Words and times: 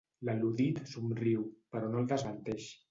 L'al·ludit 0.29 0.81
somriu, 0.95 1.47
però 1.77 1.93
no 1.95 2.05
el 2.05 2.13
desmenteix. 2.17 2.77